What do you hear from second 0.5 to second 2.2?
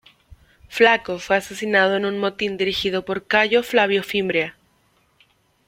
Flaco fue asesinado en un